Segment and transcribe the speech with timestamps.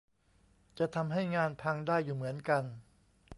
[0.77, 2.63] จะทำให้งานพังได้อยู่เหมือนกัน